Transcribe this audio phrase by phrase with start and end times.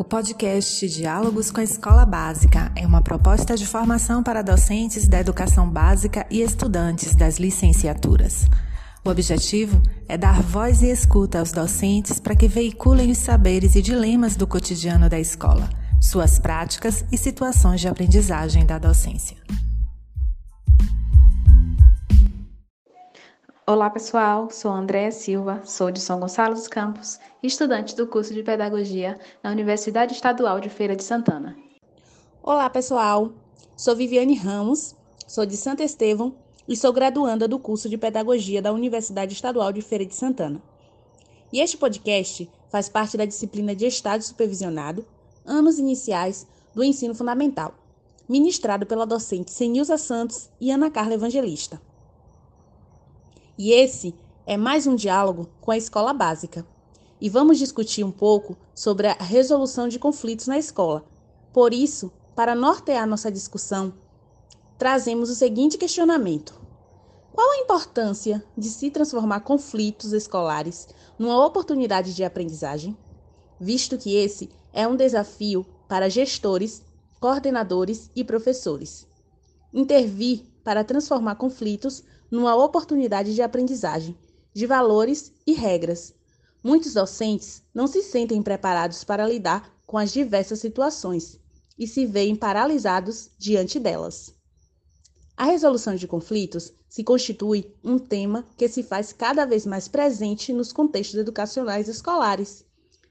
[0.00, 5.20] O podcast Diálogos com a Escola Básica é uma proposta de formação para docentes da
[5.20, 8.46] educação básica e estudantes das licenciaturas.
[9.04, 9.78] O objetivo
[10.08, 14.46] é dar voz e escuta aos docentes para que veiculem os saberes e dilemas do
[14.46, 15.68] cotidiano da escola,
[16.00, 19.36] suas práticas e situações de aprendizagem da docência.
[23.72, 28.42] Olá pessoal, sou Andréa Silva, sou de São Gonçalo dos Campos, estudante do curso de
[28.42, 31.56] Pedagogia na Universidade Estadual de Feira de Santana.
[32.42, 33.30] Olá pessoal,
[33.76, 36.34] sou Viviane Ramos, sou de Santo Estevão
[36.66, 40.60] e sou graduanda do curso de Pedagogia da Universidade Estadual de Feira de Santana.
[41.52, 45.06] E este podcast faz parte da disciplina de Estado Supervisionado,
[45.46, 46.44] anos iniciais
[46.74, 47.72] do ensino fundamental,
[48.28, 51.80] ministrado pela docente Senilza Santos e Ana Carla Evangelista.
[53.62, 54.14] E esse
[54.46, 56.66] é mais um diálogo com a escola básica.
[57.20, 61.04] E vamos discutir um pouco sobre a resolução de conflitos na escola.
[61.52, 63.92] Por isso, para nortear nossa discussão,
[64.78, 66.58] trazemos o seguinte questionamento:
[67.34, 70.88] Qual a importância de se transformar conflitos escolares
[71.18, 72.96] numa oportunidade de aprendizagem?
[73.60, 76.82] Visto que esse é um desafio para gestores,
[77.20, 79.06] coordenadores e professores.
[79.70, 84.16] Intervir para transformar conflitos numa oportunidade de aprendizagem,
[84.52, 86.14] de valores e regras.
[86.62, 91.40] Muitos docentes não se sentem preparados para lidar com as diversas situações
[91.78, 94.34] e se veem paralisados diante delas.
[95.36, 100.52] A resolução de conflitos se constitui um tema que se faz cada vez mais presente
[100.52, 102.64] nos contextos educacionais escolares,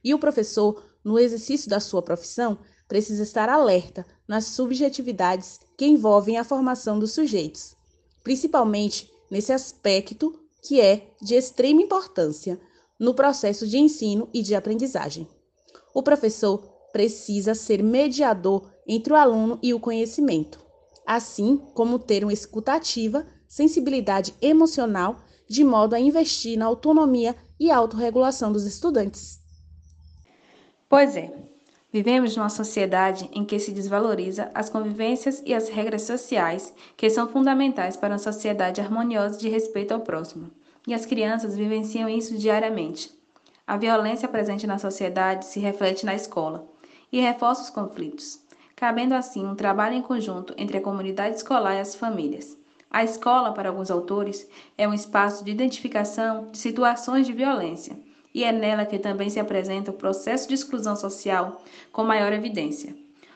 [0.04, 6.38] e o professor, no exercício da sua profissão, precisa estar alerta nas subjetividades que envolvem
[6.38, 7.76] a formação dos sujeitos,
[8.24, 12.60] principalmente nesse aspecto que é de extrema importância
[13.00, 15.28] no processo de ensino e de aprendizagem.
[15.94, 16.60] O professor
[16.92, 20.60] precisa ser mediador entre o aluno e o conhecimento,
[21.06, 28.52] assim como ter uma escutativa, sensibilidade emocional, de modo a investir na autonomia e autorregulação
[28.52, 29.40] dos estudantes.
[30.88, 31.32] Pois é,
[31.92, 37.28] Vivemos numa sociedade em que se desvaloriza as convivências e as regras sociais que são
[37.28, 40.52] fundamentais para uma sociedade harmoniosa de respeito ao próximo.
[40.86, 43.12] E as crianças vivenciam isso diariamente.
[43.66, 46.68] A violência presente na sociedade se reflete na escola
[47.12, 48.40] e reforça os conflitos,
[48.76, 52.56] cabendo assim um trabalho em conjunto entre a comunidade escolar e as famílias.
[52.92, 54.48] A escola, para alguns autores,
[54.78, 57.98] é um espaço de identificação de situações de violência
[58.34, 62.96] e é nela que também se apresenta o processo de exclusão social com maior evidência.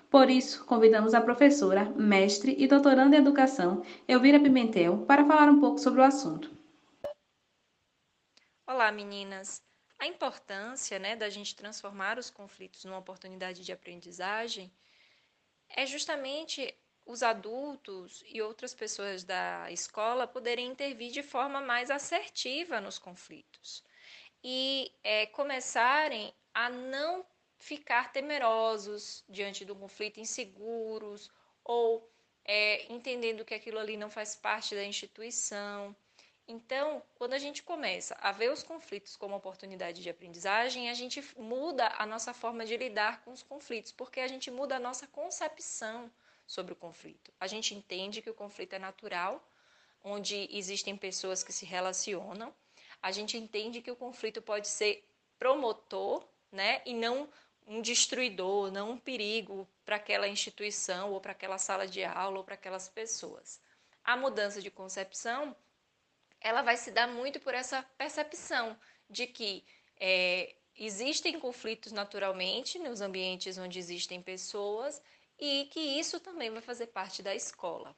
[0.09, 5.59] Por isso, convidamos a professora, mestre e doutoranda em educação, Elvira Pimentel, para falar um
[5.59, 6.51] pouco sobre o assunto.
[8.67, 9.61] Olá, meninas!
[9.97, 14.71] A importância né, da gente transformar os conflitos numa oportunidade de aprendizagem
[15.69, 22.79] é justamente os adultos e outras pessoas da escola poderem intervir de forma mais assertiva
[22.79, 23.83] nos conflitos
[24.43, 27.25] e é, começarem a não
[27.57, 31.31] ficar temerosos diante do conflito, inseguros
[31.63, 32.07] ou
[32.43, 35.95] é, entendendo que aquilo ali não faz parte da instituição.
[36.45, 41.23] Então, quando a gente começa a ver os conflitos como oportunidade de aprendizagem, a gente
[41.37, 45.07] muda a nossa forma de lidar com os conflitos, porque a gente muda a nossa
[45.07, 46.11] concepção
[46.45, 47.31] sobre o conflito.
[47.39, 49.41] A gente entende que o conflito é natural,
[50.03, 52.53] onde existem pessoas que se relacionam,
[53.03, 55.05] a gente entende que o conflito pode ser
[55.37, 57.27] promotor, né, e não
[57.67, 62.43] um destruidor, não um perigo para aquela instituição ou para aquela sala de aula ou
[62.45, 63.61] para aquelas pessoas.
[64.05, 65.53] A mudança de concepção,
[66.39, 68.77] ela vai se dar muito por essa percepção
[69.09, 69.65] de que
[69.99, 75.01] é, existem conflitos naturalmente nos ambientes onde existem pessoas
[75.37, 77.93] e que isso também vai fazer parte da escola.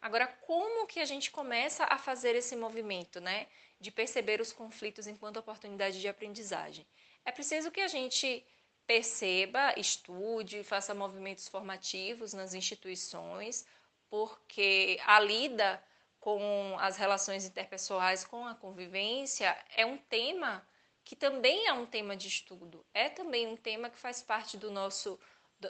[0.00, 3.46] Agora, como que a gente começa a fazer esse movimento, né?
[3.80, 6.86] De perceber os conflitos enquanto oportunidade de aprendizagem.
[7.24, 8.44] É preciso que a gente
[8.86, 13.64] perceba, estude, faça movimentos formativos nas instituições,
[14.08, 15.82] porque a lida
[16.18, 20.66] com as relações interpessoais, com a convivência, é um tema
[21.04, 24.70] que também é um tema de estudo, é também um tema que faz parte do
[24.70, 25.18] nosso,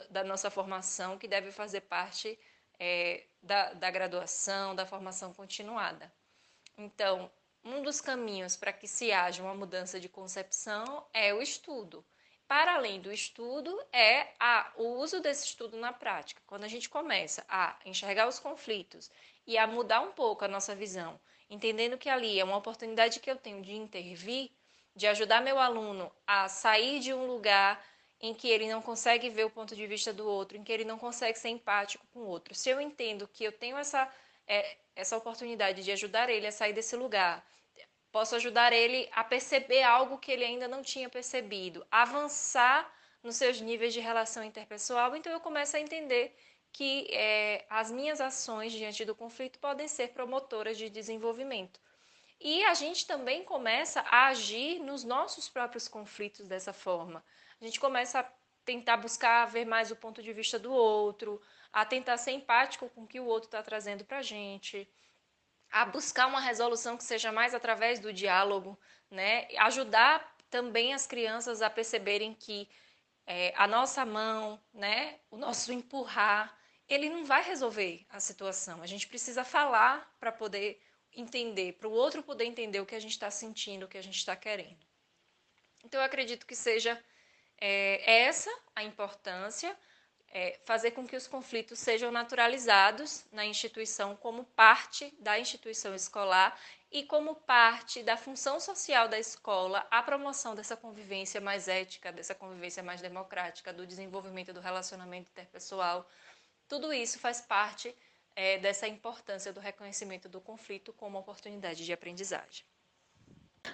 [0.09, 2.37] da nossa formação, que deve fazer parte
[2.79, 6.11] é, da, da graduação, da formação continuada.
[6.77, 7.31] Então,
[7.63, 12.05] um dos caminhos para que se haja uma mudança de concepção é o estudo.
[12.47, 16.41] Para além do estudo, é a, o uso desse estudo na prática.
[16.45, 19.09] Quando a gente começa a enxergar os conflitos
[19.47, 21.19] e a mudar um pouco a nossa visão,
[21.49, 24.51] entendendo que ali é uma oportunidade que eu tenho de intervir,
[24.95, 27.81] de ajudar meu aluno a sair de um lugar
[28.19, 30.85] em que ele não consegue ver o ponto de vista do outro, em que ele
[30.85, 32.53] não consegue ser empático com o outro.
[32.53, 34.07] Se eu entendo que eu tenho essa,
[34.47, 37.45] é, essa oportunidade de ajudar ele a sair desse lugar,
[38.11, 42.91] posso ajudar ele a perceber algo que ele ainda não tinha percebido, avançar
[43.23, 46.35] nos seus níveis de relação interpessoal, então eu começo a entender
[46.73, 51.79] que é, as minhas ações diante do conflito podem ser promotoras de desenvolvimento.
[52.39, 57.23] E a gente também começa a agir nos nossos próprios conflitos dessa forma.
[57.59, 58.31] A gente começa a
[58.65, 61.41] tentar buscar ver mais o ponto de vista do outro,
[61.71, 64.87] a tentar ser empático com o que o outro está trazendo para a gente,
[65.71, 68.77] a buscar uma resolução que seja mais através do diálogo,
[69.09, 69.47] né?
[69.59, 72.69] Ajudar também as crianças a perceberem que
[73.25, 76.57] é, a nossa mão, né, o nosso empurrar,
[76.89, 78.81] ele não vai resolver a situação.
[78.81, 80.81] A gente precisa falar para poder
[81.13, 84.03] entender, para o outro poder entender o que a gente está sentindo, o que a
[84.03, 84.85] gente está querendo.
[85.83, 87.01] Então, eu acredito que seja
[87.61, 89.77] é, essa a importância,
[90.33, 96.59] é, fazer com que os conflitos sejam naturalizados na instituição como parte da instituição escolar
[96.91, 102.33] e como parte da função social da escola a promoção dessa convivência mais ética, dessa
[102.33, 106.09] convivência mais democrática, do desenvolvimento do relacionamento interpessoal.
[106.67, 107.95] Tudo isso faz parte
[108.35, 112.65] é, dessa importância do reconhecimento do conflito como oportunidade de aprendizagem.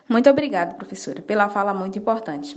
[0.09, 2.55] Muito obrigada, professora, pela fala muito importante.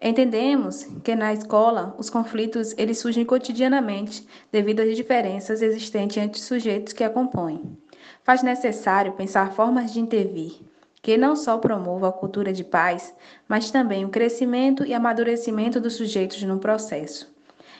[0.00, 6.46] Entendemos que na escola os conflitos eles surgem cotidianamente devido às diferenças existentes entre os
[6.46, 7.76] sujeitos que a compõem.
[8.24, 10.60] Faz necessário pensar formas de intervir
[11.02, 13.14] que não só promovam a cultura de paz,
[13.46, 17.32] mas também o crescimento e amadurecimento dos sujeitos no processo.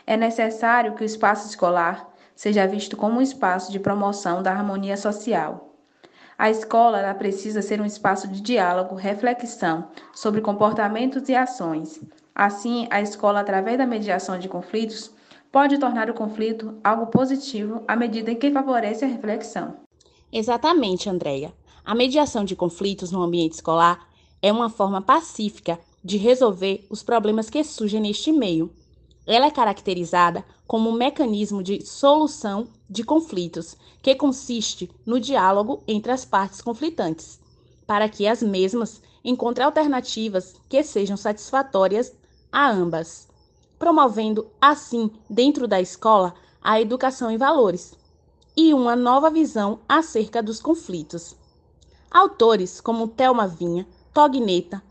[0.06, 4.96] É necessário que o espaço escolar seja visto como um espaço de promoção da harmonia
[4.96, 5.75] social.
[6.38, 11.98] A escola precisa ser um espaço de diálogo, reflexão sobre comportamentos e ações.
[12.34, 15.10] Assim, a escola, através da mediação de conflitos,
[15.50, 19.76] pode tornar o conflito algo positivo à medida em que favorece a reflexão.
[20.30, 21.54] Exatamente, Andréia.
[21.82, 24.06] A mediação de conflitos no ambiente escolar
[24.42, 28.70] é uma forma pacífica de resolver os problemas que surgem neste meio.
[29.26, 36.12] Ela é caracterizada como um mecanismo de solução de conflitos, que consiste no diálogo entre
[36.12, 37.40] as partes conflitantes,
[37.86, 42.12] para que as mesmas encontrem alternativas que sejam satisfatórias
[42.50, 43.28] a ambas,
[43.78, 47.94] promovendo assim, dentro da escola, a educação em valores
[48.56, 51.36] e uma nova visão acerca dos conflitos.
[52.10, 54.82] Autores como Thelma Vinha, Togneta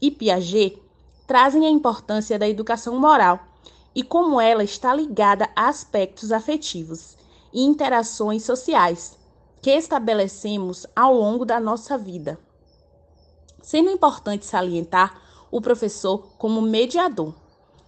[0.00, 0.82] e Piaget
[1.26, 3.40] trazem a importância da educação moral
[3.94, 7.16] e como ela está ligada a aspectos afetivos
[7.52, 9.18] e interações sociais
[9.60, 12.38] que estabelecemos ao longo da nossa vida.
[13.62, 15.20] Sendo importante salientar
[15.50, 17.34] o professor como mediador,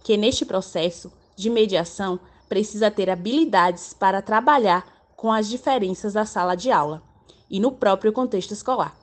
[0.03, 4.85] que neste processo de mediação precisa ter habilidades para trabalhar
[5.15, 7.01] com as diferenças da sala de aula
[7.49, 8.95] e no próprio contexto escolar.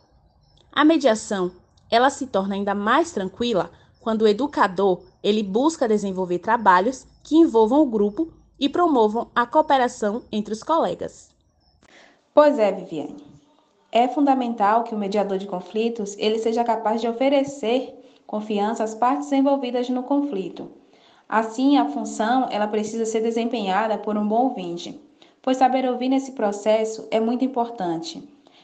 [0.73, 1.53] A mediação,
[1.91, 3.71] ela se torna ainda mais tranquila
[4.01, 8.33] quando o educador ele busca desenvolver trabalhos que envolvam o grupo
[8.63, 11.35] e promovam a cooperação entre os colegas.
[12.33, 13.17] Pois é, Viviane.
[13.91, 19.33] É fundamental que o mediador de conflitos ele seja capaz de oferecer confiança às partes
[19.33, 20.71] envolvidas no conflito.
[21.29, 24.97] Assim, a função ela precisa ser desempenhada por um bom ouvinte,
[25.43, 28.23] pois saber ouvir nesse processo é muito importante.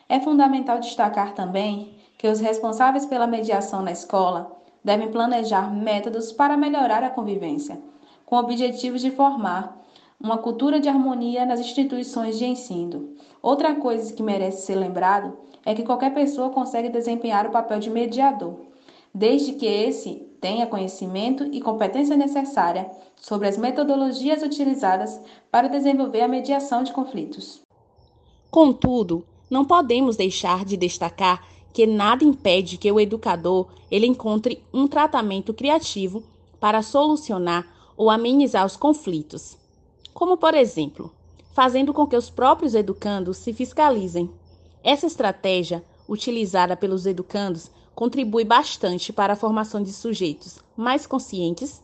[0.09, 6.57] É fundamental destacar também que os responsáveis pela mediação na escola devem planejar métodos para
[6.57, 7.81] melhorar a convivência,
[8.25, 9.78] com o objetivo de formar
[10.21, 13.15] uma cultura de harmonia nas instituições de ensino.
[13.41, 17.89] Outra coisa que merece ser lembrado é que qualquer pessoa consegue desempenhar o papel de
[17.89, 18.57] mediador,
[19.15, 25.21] desde que esse tenha conhecimento e competência necessária sobre as metodologias utilizadas
[25.51, 27.61] para desenvolver a mediação de conflitos.
[28.51, 34.89] Contudo, não podemos deixar de destacar que nada impede que o educador ele encontre um
[34.89, 36.25] tratamento criativo
[36.59, 39.57] para solucionar ou amenizar os conflitos.
[40.19, 41.15] Como, por exemplo,
[41.55, 44.29] fazendo com que os próprios educandos se fiscalizem.
[44.83, 51.81] Essa estratégia, utilizada pelos educandos, contribui bastante para a formação de sujeitos mais conscientes,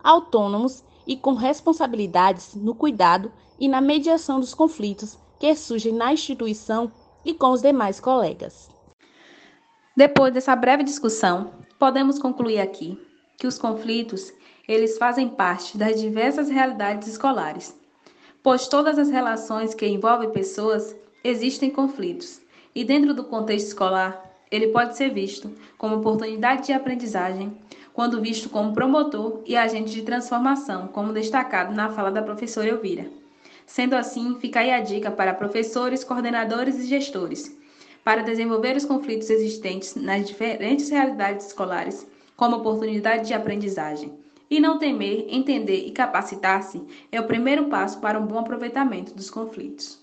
[0.00, 6.92] autônomos e com responsabilidades no cuidado e na mediação dos conflitos que surgem na instituição
[7.24, 8.70] e com os demais colegas.
[9.96, 12.96] Depois dessa breve discussão, podemos concluir aqui
[13.36, 14.32] que os conflitos,
[14.66, 17.76] eles fazem parte das diversas realidades escolares,
[18.42, 22.40] pois todas as relações que envolvem pessoas existem conflitos,
[22.74, 27.56] e dentro do contexto escolar, ele pode ser visto como oportunidade de aprendizagem,
[27.92, 33.06] quando visto como promotor e agente de transformação, como destacado na fala da professora Elvira.
[33.66, 37.56] Sendo assim, fica aí a dica para professores, coordenadores e gestores,
[38.04, 44.12] para desenvolver os conflitos existentes nas diferentes realidades escolares como oportunidade de aprendizagem.
[44.52, 49.30] E não temer, entender e capacitar-se é o primeiro passo para um bom aproveitamento dos
[49.30, 49.98] conflitos.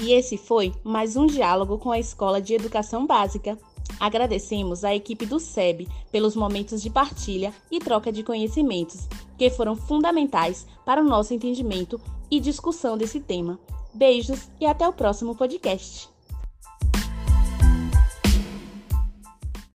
[0.00, 3.58] E esse foi mais um diálogo com a Escola de Educação Básica.
[3.98, 9.74] Agradecemos à equipe do SEB pelos momentos de partilha e troca de conhecimentos, que foram
[9.74, 13.58] fundamentais para o nosso entendimento e discussão desse tema.
[13.92, 16.11] Beijos e até o próximo podcast.